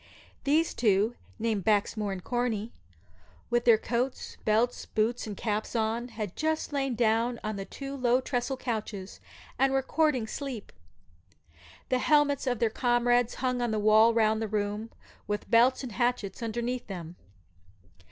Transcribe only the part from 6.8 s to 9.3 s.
down on two low tressel couches,